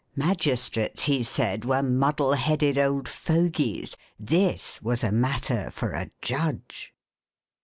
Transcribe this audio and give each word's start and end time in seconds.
Magistrates, 0.15 1.03
he 1.03 1.21
said, 1.21 1.63
were 1.63 1.83
muddle 1.83 2.33
headed 2.33 2.75
old 2.75 3.07
fogies. 3.07 3.95
This 4.19 4.81
was 4.81 5.03
a 5.03 5.11
matter 5.11 5.69
for 5.69 5.91
a 5.91 6.09
judge. 6.23 6.91